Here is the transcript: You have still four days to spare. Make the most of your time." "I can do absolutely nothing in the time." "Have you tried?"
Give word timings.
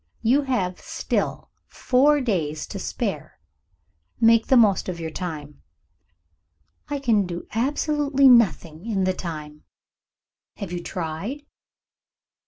You 0.23 0.41
have 0.41 0.79
still 0.79 1.51
four 1.67 2.21
days 2.21 2.65
to 2.65 2.79
spare. 2.79 3.39
Make 4.19 4.47
the 4.47 4.57
most 4.57 4.89
of 4.89 4.99
your 4.99 5.11
time." 5.11 5.61
"I 6.89 6.97
can 6.97 7.27
do 7.27 7.45
absolutely 7.53 8.27
nothing 8.27 8.87
in 8.87 9.03
the 9.03 9.13
time." 9.13 9.61
"Have 10.55 10.71
you 10.71 10.81
tried?" 10.81 11.43